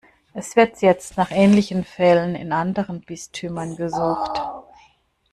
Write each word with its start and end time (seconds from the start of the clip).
Es 0.33 0.55
wird 0.55 0.81
jetzt 0.81 1.15
nach 1.15 1.29
ähnlichen 1.29 1.83
Fällen 1.83 2.33
in 2.33 2.53
anderen 2.53 3.01
Bistümern 3.01 3.75
gesucht. 3.75 4.41